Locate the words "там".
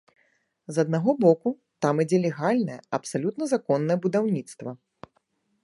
1.85-2.01